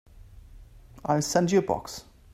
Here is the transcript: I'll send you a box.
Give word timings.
I'll 1.05 1.21
send 1.21 1.51
you 1.51 1.59
a 1.59 1.61
box. 1.61 2.05